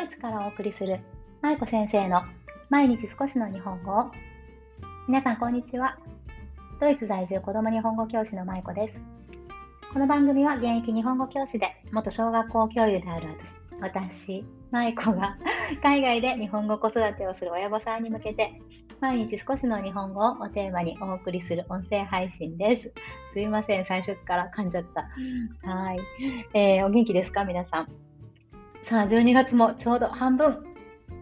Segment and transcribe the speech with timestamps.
[0.00, 0.98] ドイツからお送りする
[1.42, 2.22] 舞子先生の
[2.70, 4.10] 毎日少しの日本語を
[5.06, 5.98] 皆さんこんにちは
[6.80, 8.94] ドイツ在住子供日本語教師の舞子です
[9.92, 13.36] この番組は現役日本語教師で元小学校教諭である
[13.82, 15.36] 私舞子が
[15.84, 18.58] 海外で日本語子育てをする親御さんに向けて
[19.00, 22.92] 毎日少しの日本語をテーマにお送りする音声配信です。
[23.32, 25.08] すいません、最初から噛んじゃった。
[25.66, 26.00] はい、
[26.52, 28.09] えー、お元気ですか皆さん？
[28.82, 30.64] さあ、12月もちょうど半分、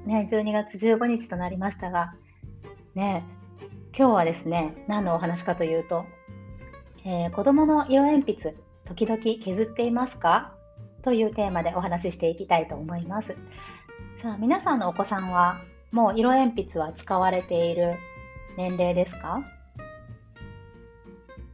[0.07, 2.15] ね、12月15日となりましたが、
[2.95, 3.25] ね、
[3.97, 6.07] 今日はですね、何のお話かというと、
[7.05, 8.55] えー、子供の色鉛筆、
[8.87, 10.55] 時々削っていますか？
[11.03, 13.37] というテーマでお話ししていきたいと思います。
[14.23, 15.61] さあ、皆さんのお子さんは、
[15.93, 17.95] もう色鉛筆は使われている
[18.57, 19.43] 年齢ですか？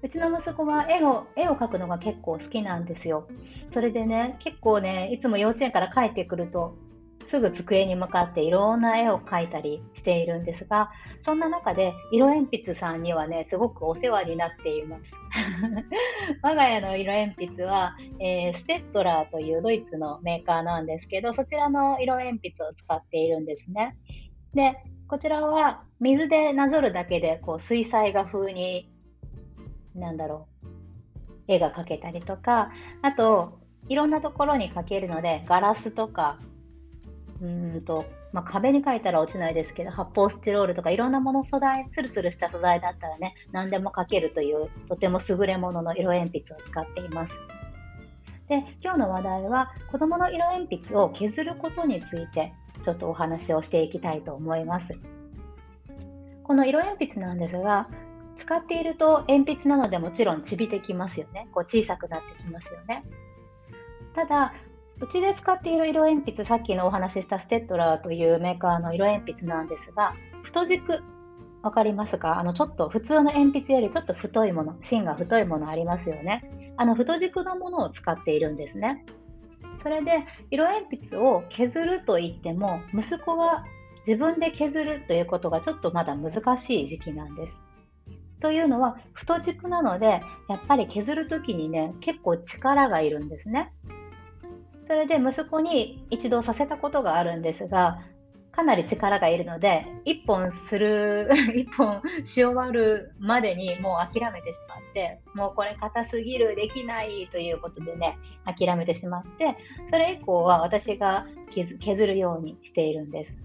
[0.05, 3.27] うちの息子は絵を絵を描くのが結構好きなんですよ。
[3.73, 6.77] それでね、結構ね、いつも幼稚園から帰ってくると、
[7.27, 10.91] すぐ机に向かっていろんな絵を描いたりしているんですが、
[11.23, 15.15] そんな中で色鉛筆さんにはね、すごくお世話になっています。
[16.43, 23.96] 我が家の色鉛筆は、えー、ステッドラーというドイツのメーカーなんですけど、そちらの色鉛筆を使っているんですね。
[24.52, 24.77] で、
[25.09, 28.91] こちらは水でなぞるだけでこう水彩画風に
[29.95, 30.66] なんだろう、
[31.48, 32.70] 絵が描けたりとか、
[33.02, 36.38] あと、いろんなところに描けるので、ガラスとか、
[37.40, 47.38] うんと、まあ、壁に描いたら落ちないですけど、発泡スチロールとかいろんなもの素材、ツルツルした素材だったらね、何でも描けるという、とても優れものの色鉛筆を使っています。
[48.48, 52.52] で、今日の話題は、子供の色鉛筆を削ることについて、
[52.84, 54.98] ちょっとお話をしていきたいと思います。
[56.42, 57.88] この色鉛筆なんですが、
[58.37, 61.49] 使っていると鉛筆なのでもちろんちびてきますよね。
[61.52, 63.04] こう小さくなってきますよね。
[64.15, 64.54] ただ、
[65.00, 70.15] うちで使っている色鉛筆、さっきのお話ししたステッドラーというメーカーの色鉛筆なんですが、
[70.45, 71.03] 太軸、
[71.62, 72.39] わかりますか？
[72.39, 76.75] あの、ちょっと普通の鉛筆よりちょっと太いもの、芯が太いものありますよね。
[76.77, 79.05] あの、太軸のものを使っているんですね。
[79.83, 83.65] それで、色鉛筆を削ると言っても、息子が
[84.06, 87.59] 自分で削るということがちょっとまだ難しい時期なんです。
[88.41, 93.72] というのは太軸なのでやっぱり削る時にね結構力がいるんですね。
[94.87, 98.03] それで息子に一度させたことがあるんですが
[98.55, 109.56] かなり力がいるので1本する 1本し終わるまでにもう諦めてしまってもうこれ硬すぎるできないということでね諦めてしまって
[109.91, 113.37] それ以降は私が削るようにしているんです。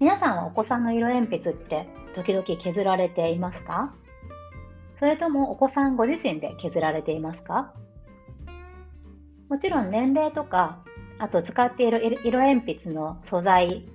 [0.00, 3.92] 皆さんはお子さんの色鉛筆って時々削られていますか？
[4.96, 7.74] それともお子さんご自身で削られていますか？
[9.48, 10.84] もちろん年齢とか、
[11.18, 13.88] あと使っている色鉛筆の素材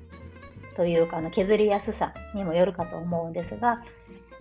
[0.75, 3.81] というかの削りやすさにもよるかと思うんですが、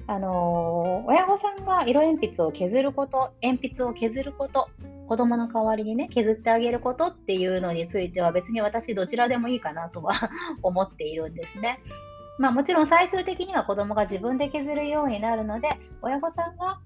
[0.09, 4.69] あのー、親御さんが色鉛筆を削ること、鉛筆を削ること、
[5.13, 10.15] 子供の代わりにね、削ってあげることっていうのについては別に私どちらでもいいかなとは
[10.65, 11.81] 思っているんですね。
[12.39, 15.69] まあもちろん最終的には子供が自分で削るようになるので、
[16.01, 16.81] 親御さんが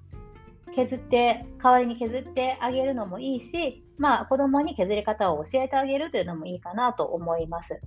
[0.75, 7.81] 削って、代わりに削ってあげるのもいいし、まあ子供に削り方を教えてあげるというのもいいかなと思います。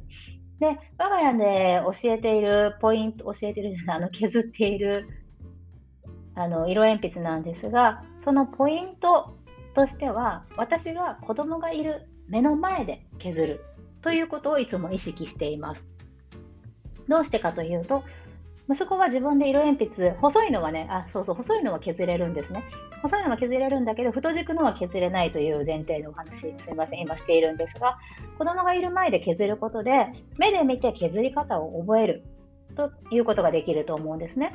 [0.62, 0.68] で、
[0.98, 5.06] 我が家で教えているポイント、教えているあの削っている
[6.36, 9.39] あの色鉛筆なんですが、そのポイント
[9.74, 13.66] としては、私が子供がいる目の前で削る
[14.02, 15.88] ということをいつも意識しています。
[17.08, 18.04] どうしてかというと、
[18.70, 22.64] 息子は自分で色鉛筆、細いのはね、あ、そうそう、細いのは削れるんですね。
[23.02, 27.98] 細いのは削れるんだけど、太軸のは削れないという前提のお話、すみません、今しているんですが、
[28.38, 32.24] 子供がいる前で削ることで、目で見て削り方を覚える
[32.76, 34.54] ということができると思うんですね。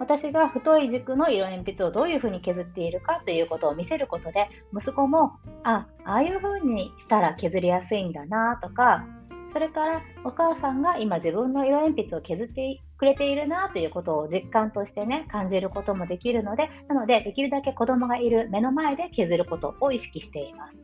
[0.00, 5.32] 私が太い軸の色鉛筆をどういうふうに削っているかということを見せることで、息子も、
[5.62, 9.06] あ、ああいうふうにしたら削りやすいんだなとか、
[9.52, 20.82] それからお母さんが今自分の色鉛筆を削ってくれているなということを実感としてね、感じることもできるので、なのでできるだけ子供がいる目の前で削ることを意識しています。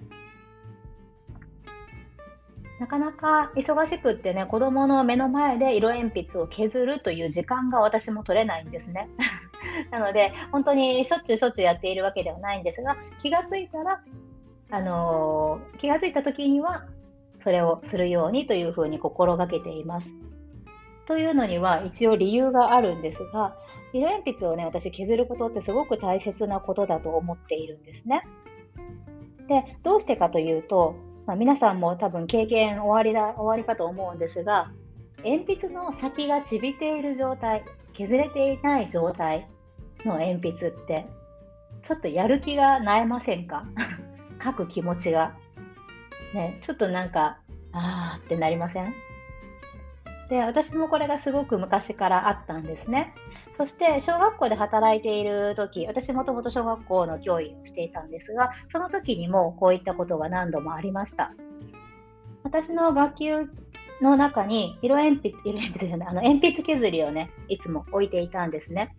[2.78, 9.08] なかなか忙しくってね、子供の目の前で色鉛筆を削るという時間が私も取れないんですね。
[9.90, 14.02] なので、本当にしょっちゅうしょっちゅうやっているわけではないんですが、気がついたら、
[14.70, 16.84] あのー、気がついた時には、
[17.40, 20.11] それをするようにというふうに心がけています。
[21.06, 23.56] というのには一応理由があるんですが、
[23.93, 28.23] 色鉛筆をね、私削ることってすごく大切なことだと思っているんですね。
[29.49, 30.96] で、どうしてかというと、
[31.26, 34.70] まあ、皆さんも多分経験終わりだ終わりかと思うんですが
[35.25, 37.64] 鉛筆の先がちびている状態
[37.94, 39.49] 削れていない状態
[40.05, 41.06] の鉛筆って
[41.82, 43.64] ちょっとやる気がなえませんか？
[44.43, 45.34] 書く気持ちが、
[46.34, 47.38] ね、ちょっとなんか
[47.73, 48.93] あーってなりません？
[50.28, 53.14] で私もこれがすごく昔からあったんですね。
[53.56, 61.32] そして小学校で働いている時私もともと小学校の教員をしていたんですがその時にもこういったことが何度もありました。
[62.44, 63.32] 私の学級
[64.00, 68.94] の中に色鉛筆、色鉛筆じゃない、あの鉛筆削りをね、いつも置いていたんですね。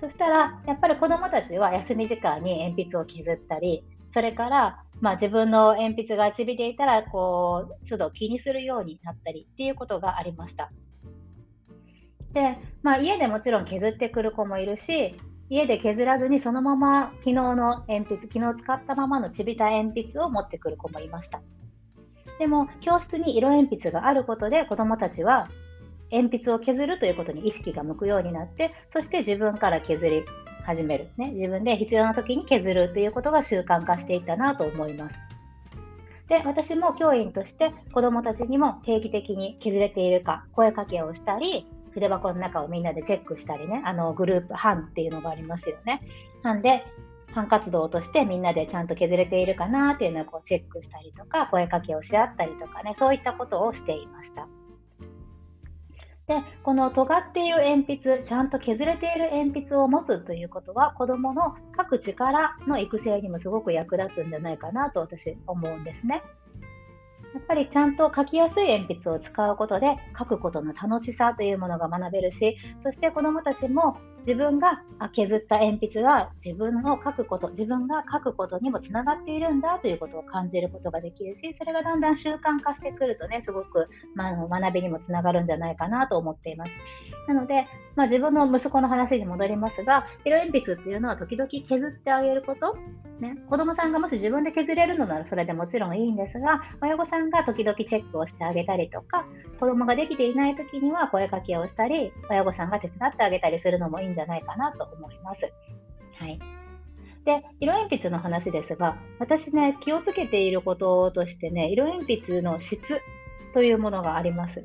[0.00, 10.70] そしたら、やっぱり子どもたちは休み時間に鉛筆を削ったり、それから、まあ、自分の鉛筆がちびていたら、こう、都度気にするようになったりっていうことがありました。
[12.32, 15.14] で、まあ、家でもちろん削ってくる子もいるし、
[15.48, 21.40] 家で削らずにそのまま昨日の鉛筆、昨日使ったままのちびた鉛筆を持ってくる子もいました。
[22.38, 25.48] でも教室に色鉛筆があることで子どもたちは
[26.10, 30.24] 鉛筆を削るということに意識が向くようになってそして自分から削り
[30.64, 35.18] 始める、ね、自分で必要な時に削るということが習慣化していったなと思います。
[36.28, 46.02] で私も教員として子どもたちにも定期的に削れているか声かけをしたり筆箱の中をみんなでチェックしたりねあのグループ班っていうのがありますよね。
[46.42, 46.84] 班で
[47.32, 54.46] 班活動としてみんなでちゃんと削れているかなっていうのをこうチェックしたりとか声かけをし合ったりとかねそういったことをしていました。
[56.26, 66.22] でこの尖っている鉛筆ちゃんと削れている鉛筆を持つということは子どもの書く力の育成にもすごく役立つんじゃないかなと私思うんですね。
[67.36, 74.82] やっぱりちゃんと書きやすい鉛筆を使うことで書くことの楽しさというものが学べるしそして子どもたちも自分が
[75.12, 86.72] 削った鉛筆が自分の書くこと自分が書くことにもつながっているんだということを感じることができるしそれがだんだん習慣化してくるとねすごく、まあ、学びにもつながるんじゃないかなと思っています。
[87.28, 92.76] なので、まあ、自分の息子の話に戻りますが色鉛筆っていうのは時々削ってあげること、
[93.20, 99.26] ね、子どもさんがもし自分で削れるのならそれでもちろんいいんですが親御さんが時々チェックをしてあげたりとか
[99.58, 105.52] 子どもができていない時には声かけをしたり親御さんが手伝ってあげたりするのもいいんじゃないかなと思います。
[106.18, 106.40] はい。
[107.24, 113.00] で、色鉛筆の話ですが、私ね、気をつけていることとしてね、色鉛筆の質
[113.52, 114.64] というものがあります。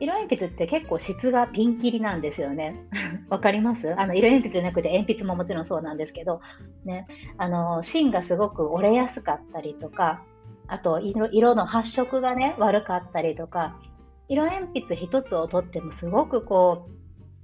[0.00, 2.76] 色鉛筆って結構質がピンキリなんですよね。
[3.28, 3.98] わかります？
[3.98, 6.40] あの色鉛筆じゃなくて鉛筆ももちろんそうなんですけど、
[6.84, 7.06] ね、
[7.36, 10.22] あの芯がすごく折れやすかったりとか、
[10.68, 13.80] あと色の発色がね悪かったりとか、
[14.28, 16.97] 色鉛筆一つをとってもすごくこう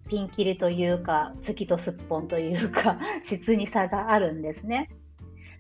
[0.09, 4.91] ピンキリというか月とすっぽんというか 質に差があるんですね。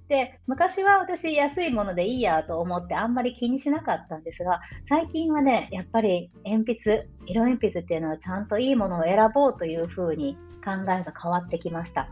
[0.09, 12.11] で昔は私安いものでいいやと思ってあんまり気にしなかったんですが最近はねやっぱり鉛筆色鉛筆っていうのはちゃんといいものを選ぼうというふうに考えが変わってきました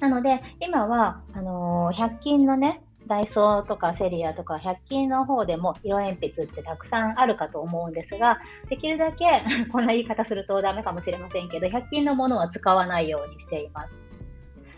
[0.00, 13.92] なので今はあのー、100均のねダイソーとかセリアとか100均の方でも色鉛筆ってたくさんあるかと思うんですが、できるだけ こんな言い方するとダメかもしれませんけど、100均のものは使わないようにしています。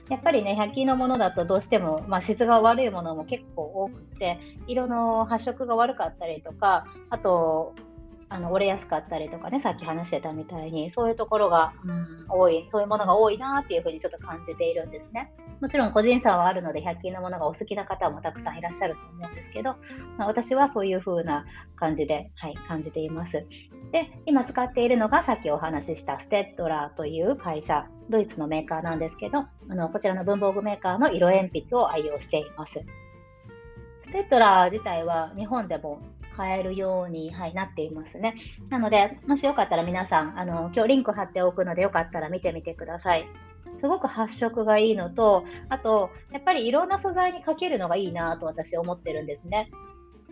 [0.08, 7.74] やっぱりね、100均のものだとどうしても、まあ、質が悪いものも結構多くて、色の発色が悪かったりとか、あと、
[8.28, 15.32] あの折れやすかったりとかね、さっき話してたみたいに、そういうところが、うん、多い、そういうものが多いなっていうふうにちょっと感じているんですね。
[15.60, 19.76] もちろん個人差はあるので、100均のものがお好きな方もたくさんいらっしゃると思うんですけど、
[20.18, 21.46] まあ、私はそういう風な
[21.76, 23.46] 感じで、はい、感じています。
[23.92, 32.84] で、今使っているのがさっきお話ししたステッドラーという会社、ドイツのメーカーなんですけど、あのこちらの文房具メーカーの色鉛筆を愛用しています。
[34.04, 36.00] ステッドラー自体は日本でも
[36.36, 38.34] 買えるように、はい、なっていますね。
[38.68, 43.26] なので、もしよかったら皆さん、あの今日リンク貼っておくので、よかったら見てみてください。
[43.84, 49.70] すごく発色がいいのと、あと、やっぱりいろんな素材にかけるのがいいなと私思ってるんですね。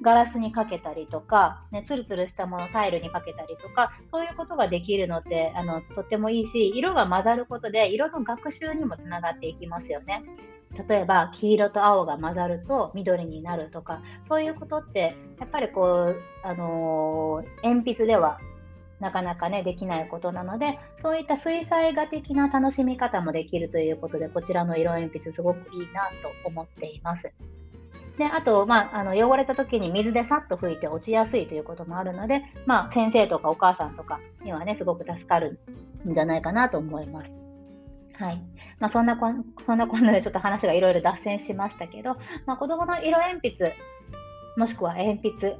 [0.01, 10.25] ガラスにかけたりとか、ね、ツルツルしたものタイルにかけたりとかそういうことができるのってあのとってもいいし色が混ざることで色の学習にもつながっていきますよね。
[10.89, 18.41] 例えば黄色と青が混ざると緑になるとかそういうことってやっぱりこう、あのー、鉛筆では
[19.03, 27.33] なかなかねできないことなのでそういった水彩画的な楽しみ方もできるということでこちらの色鉛筆すごくいいなと思っています。
[28.17, 35.59] であと、まあ、あの汚れた時に水でさっと拭いて落ちやすいということもあるので、まあ、先生とかお母さんとかにはねすごく助かる
[36.09, 37.35] んじゃないかなと思います。
[38.15, 38.43] はい
[38.79, 43.75] まあ、そんなこんそんなこんなでちょっと話がいろいろ脱線しましたけど、まあ、子どもの色鉛筆
[44.57, 45.57] もしくは鉛筆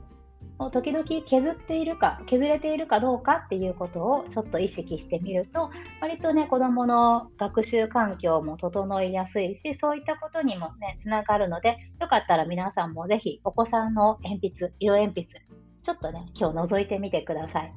[0.59, 5.71] を時々削っているか削れているかどうかっていうことをちょっと意識してみると
[6.01, 15.27] 割とね子どもの学習環境も整いやすいしそういったことにもねつながるのでよかったら皆さんもぜひお子さんの鉛筆色鉛筆
[15.85, 17.75] ちょっとね今日覗いてみてください。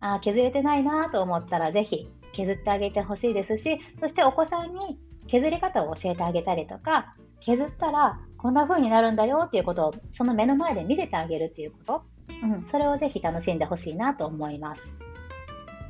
[0.00, 4.98] あ削れてないなと思ったらぜひ削ってあげてほしいですしそしてお子さんに
[5.28, 12.04] 削り方を教えてあげたりとか削ったらこんな風になるんだよっていうことをその目の前で見せてあげるっていうこと、
[12.42, 14.90] うん、それをぜひ楽しんでほしいなと思います。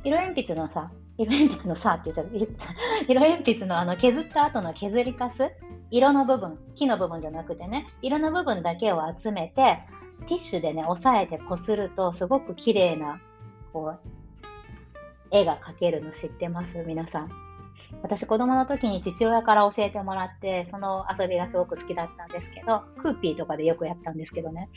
[0.03, 2.29] 色鉛筆のさ、色鉛筆のさって言っちゃう。
[3.07, 5.51] 色鉛筆のあの削った後の削りかす、
[5.91, 9.79] 色の部分、木の部分じゃなくてね、色の部分だけを集めて、
[10.27, 13.21] ティッシュでね、押さえてこすると、すごく綺麗な、
[13.71, 13.99] こう、
[15.31, 16.83] 絵が描けるの知ってます？
[16.83, 17.52] 皆さん。
[18.03, 24.69] 私子供の時に父親から教えてもらってその遊びがすごく好きだったんですけどクーピーとかでよくやったんですけどね。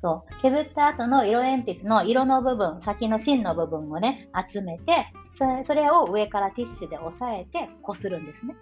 [0.00, 0.42] そう。
[0.42, 8.56] 削った後の色鉛筆の色の部分先の芯の部分をね集めてそれそれを上からティッシュで押さえてこするんですね。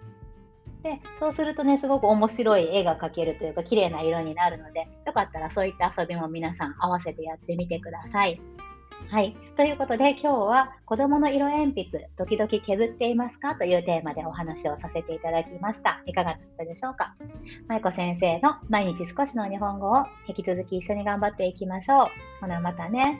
[0.83, 8.41] でそうするとねすごく面白い絵が描けるというか綺麗な色になるのでよかったらそういった遊びも皆さん合わせてやってみてください。
[9.11, 9.35] はい。
[9.57, 16.01] ということで、今日は子供の色鉛筆、時々削っていますかというテーマでお話をさせていただきました。
[16.05, 17.13] いかがだったでしょうか？
[17.67, 22.07] 舞子先生の毎日少しの日本語を引き続き一緒に頑張っていきましょう。
[22.39, 23.19] ほな、またね。